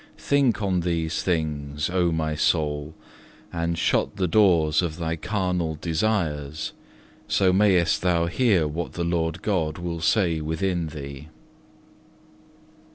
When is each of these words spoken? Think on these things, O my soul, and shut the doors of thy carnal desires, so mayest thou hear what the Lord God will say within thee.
Think 0.17 0.63
on 0.63 0.79
these 0.79 1.21
things, 1.21 1.87
O 1.91 2.11
my 2.11 2.33
soul, 2.33 2.95
and 3.53 3.77
shut 3.77 4.15
the 4.15 4.27
doors 4.27 4.81
of 4.81 4.97
thy 4.97 5.15
carnal 5.15 5.77
desires, 5.79 6.73
so 7.27 7.53
mayest 7.53 8.01
thou 8.01 8.25
hear 8.25 8.67
what 8.67 8.93
the 8.93 9.03
Lord 9.03 9.43
God 9.43 9.77
will 9.77 10.01
say 10.01 10.41
within 10.41 10.87
thee. 10.87 11.27